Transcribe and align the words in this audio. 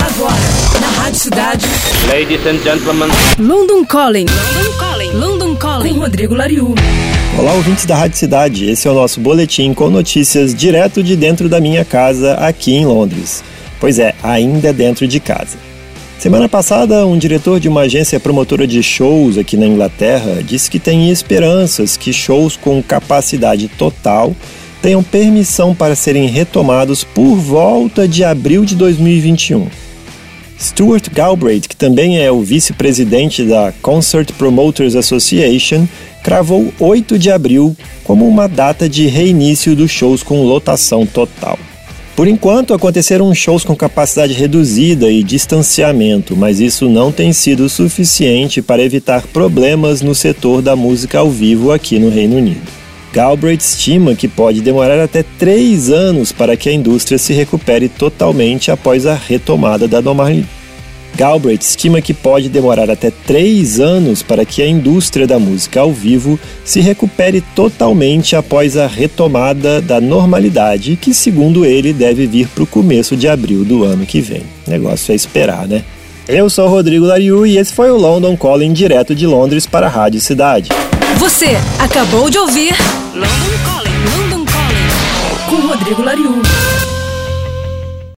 Agora, 0.00 0.34
na 0.80 0.88
Rádio 0.88 1.20
Cidade. 1.20 1.66
Ladies 2.08 2.44
and 2.46 2.58
gentlemen. 2.58 3.08
London 3.38 3.84
Calling. 3.84 4.26
London 4.26 4.72
Calling. 4.76 5.10
London 5.12 5.54
Calling. 5.54 5.94
Com 5.94 6.00
Rodrigo 6.00 6.34
Lariu. 6.34 6.74
Olá, 7.38 7.52
ouvintes 7.52 7.86
da 7.86 7.94
Rádio 7.96 8.18
Cidade. 8.18 8.68
Esse 8.68 8.88
é 8.88 8.90
o 8.90 8.94
nosso 8.94 9.20
boletim 9.20 9.72
com 9.72 9.88
notícias 9.88 10.52
direto 10.52 11.00
de 11.00 11.14
dentro 11.14 11.48
da 11.48 11.60
minha 11.60 11.84
casa 11.84 12.34
aqui 12.34 12.74
em 12.74 12.84
Londres. 12.84 13.44
Pois 13.78 14.00
é, 14.00 14.16
ainda 14.20 14.72
dentro 14.72 15.06
de 15.06 15.20
casa. 15.20 15.56
Semana 16.18 16.48
passada, 16.48 17.06
um 17.06 17.16
diretor 17.16 17.60
de 17.60 17.68
uma 17.68 17.82
agência 17.82 18.18
promotora 18.18 18.66
de 18.66 18.82
shows 18.82 19.38
aqui 19.38 19.56
na 19.56 19.66
Inglaterra 19.66 20.42
disse 20.42 20.68
que 20.68 20.80
tem 20.80 21.10
esperanças 21.10 21.96
que 21.96 22.12
shows 22.12 22.56
com 22.56 22.82
capacidade 22.82 23.68
total 23.68 24.34
tenham 24.82 25.02
permissão 25.02 25.74
para 25.74 25.94
serem 25.94 26.26
retomados 26.26 27.04
por 27.04 27.36
volta 27.36 28.08
de 28.08 28.24
abril 28.24 28.64
de 28.64 28.74
2021. 28.74 29.68
Stuart 30.60 31.08
Galbraith, 31.12 31.68
que 31.68 31.76
também 31.76 32.18
é 32.18 32.30
o 32.30 32.42
vice-presidente 32.42 33.44
da 33.44 33.72
Concert 33.80 34.32
Promoters 34.34 34.94
Association, 34.94 35.86
cravou 36.22 36.72
8 36.78 37.18
de 37.18 37.30
abril 37.30 37.76
como 38.04 38.28
uma 38.28 38.48
data 38.48 38.88
de 38.88 39.06
reinício 39.06 39.74
dos 39.74 39.90
shows 39.90 40.22
com 40.22 40.44
lotação 40.44 41.06
total. 41.06 41.58
Por 42.14 42.28
enquanto, 42.28 42.74
aconteceram 42.74 43.34
shows 43.34 43.64
com 43.64 43.74
capacidade 43.74 44.34
reduzida 44.34 45.10
e 45.10 45.22
distanciamento, 45.22 46.36
mas 46.36 46.60
isso 46.60 46.88
não 46.88 47.10
tem 47.10 47.32
sido 47.32 47.68
suficiente 47.68 48.60
para 48.60 48.82
evitar 48.82 49.26
problemas 49.28 50.02
no 50.02 50.14
setor 50.14 50.60
da 50.60 50.76
música 50.76 51.18
ao 51.18 51.30
vivo 51.30 51.72
aqui 51.72 51.98
no 51.98 52.10
Reino 52.10 52.36
Unido. 52.36 52.81
Galbraith 53.12 53.60
estima 53.60 54.14
que 54.14 54.26
pode 54.26 54.60
demorar 54.60 54.98
até 54.98 55.22
três 55.38 55.90
anos 55.90 56.32
para 56.32 56.56
que 56.56 56.68
a 56.68 56.72
indústria 56.72 57.18
se 57.18 57.32
recupere 57.32 57.88
totalmente 57.88 58.70
após 58.70 59.06
a 59.06 59.14
retomada 59.14 59.86
da 59.86 60.00
normalidade 60.00 60.62
Galbraith 61.14 61.60
estima 61.60 62.00
que 62.00 62.14
pode 62.14 62.48
demorar 62.48 62.90
até 62.90 63.10
três 63.10 63.78
anos 63.78 64.22
para 64.22 64.44
que 64.44 64.62
a 64.62 64.66
indústria 64.66 65.26
da 65.26 65.38
música 65.38 65.80
ao 65.80 65.92
vivo 65.92 66.38
se 66.64 66.80
recupere 66.80 67.42
totalmente 67.54 68.34
após 68.34 68.76
a 68.76 68.86
retomada 68.86 69.80
da 69.80 70.00
normalidade, 70.00 70.96
que, 70.96 71.12
segundo 71.12 71.66
ele, 71.66 71.92
deve 71.92 72.26
vir 72.26 72.48
para 72.48 72.64
o 72.64 72.66
começo 72.66 73.14
de 73.14 73.28
abril 73.28 73.64
do 73.64 73.84
ano 73.84 74.06
que 74.06 74.20
vem. 74.20 74.42
O 74.66 74.70
negócio 74.70 75.12
é 75.12 75.14
esperar, 75.14 75.68
né? 75.68 75.84
Eu 76.28 76.48
sou 76.48 76.68
Rodrigo 76.68 77.04
Lariu 77.04 77.44
e 77.44 77.58
esse 77.58 77.72
foi 77.72 77.90
o 77.90 77.96
London 77.96 78.36
Calling 78.36 78.72
direto 78.72 79.12
de 79.14 79.26
Londres 79.26 79.66
para 79.66 79.86
a 79.86 79.90
Rádio 79.90 80.20
Cidade. 80.20 80.68
Você 81.18 81.56
acabou 81.80 82.30
de 82.30 82.38
ouvir 82.38 82.74
London 83.12 83.26
Calling, 83.64 84.30
London 84.30 84.44
Calling 84.44 85.50
com 85.50 85.66
Rodrigo 85.66 86.02
Lariu. 86.02 86.42